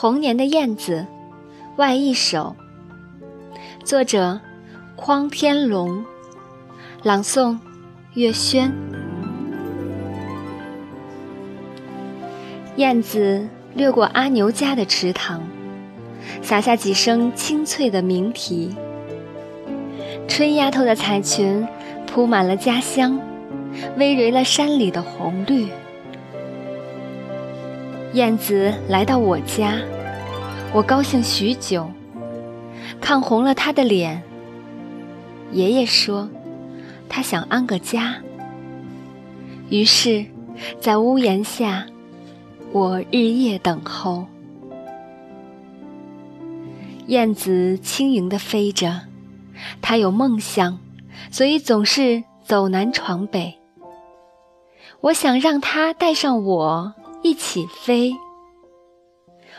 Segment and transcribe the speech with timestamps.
[0.00, 1.04] 童年的燕子，
[1.76, 2.56] 外一首。
[3.84, 4.40] 作者：
[4.96, 6.02] 匡天龙，
[7.02, 7.58] 朗诵：
[8.14, 8.72] 月轩。
[12.76, 15.42] 燕子掠过阿牛家的池塘，
[16.40, 18.74] 洒下几声清脆的鸣啼。
[20.26, 21.68] 春丫头的彩裙
[22.06, 23.20] 铺满了家乡，
[23.98, 25.68] 葳蕤了山里的红绿。
[28.12, 29.78] 燕子来到我家，
[30.72, 31.88] 我高兴许久，
[33.00, 34.20] 看红了她的脸。
[35.52, 36.28] 爷爷说，
[37.08, 38.16] 他想安个家。
[39.68, 40.24] 于是，
[40.80, 41.86] 在屋檐下，
[42.72, 44.26] 我日夜等候。
[47.06, 49.02] 燕子轻盈地飞着，
[49.80, 50.80] 它有梦想，
[51.30, 53.56] 所以总是走南闯北。
[55.00, 56.94] 我想让它带上我。
[57.22, 58.16] 一起飞，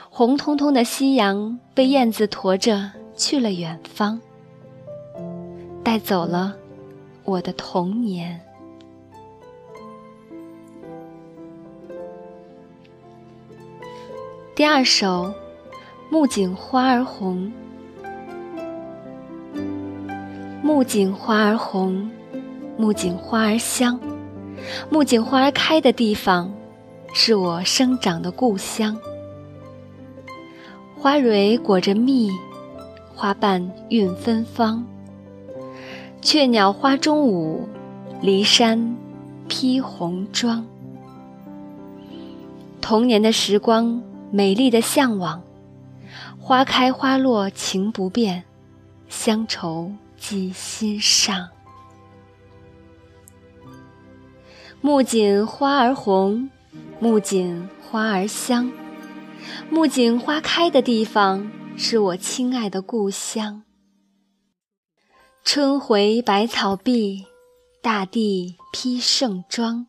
[0.09, 4.19] 红彤彤的夕阳被燕子驮着去了远方，
[5.83, 6.55] 带走了
[7.23, 8.41] 我的童年。
[14.55, 15.31] 第二首，
[16.09, 17.51] 木槿花儿红，
[20.63, 22.09] 木槿花儿红，
[22.75, 23.99] 木槿花儿香，
[24.89, 26.51] 木槿花儿开的地方。
[27.13, 28.97] 是我生长的故乡，
[30.97, 32.31] 花蕊裹着蜜，
[33.13, 34.85] 花瓣韵芬芳。
[36.21, 37.67] 雀鸟花中舞，
[38.23, 38.95] 骊山
[39.49, 40.65] 披红妆。
[42.79, 45.43] 童年的时光，美丽的向往，
[46.39, 48.43] 花开花落情不变，
[49.09, 51.49] 乡愁记心上。
[54.79, 56.49] 木槿花儿红。
[57.03, 58.71] 木槿花儿香，
[59.71, 63.63] 木槿花开的地方是我亲爱的故乡。
[65.43, 67.25] 春回百草碧，
[67.81, 69.87] 大地披盛装。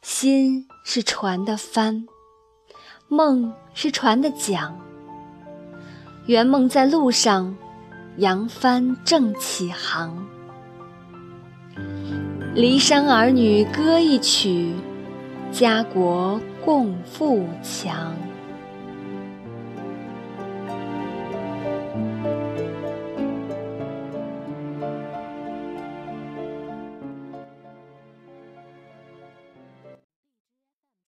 [0.00, 2.06] 心是船的帆，
[3.08, 4.74] 梦是船的桨。
[6.24, 7.54] 圆梦在路上，
[8.16, 10.26] 扬帆正起航。
[12.54, 14.72] 骊山儿女歌一曲。
[15.58, 18.14] 家国共富强。